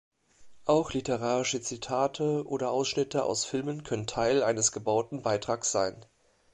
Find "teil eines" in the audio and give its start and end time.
4.07-4.71